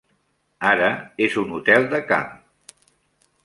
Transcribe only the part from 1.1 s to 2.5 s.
és una hotel de camp.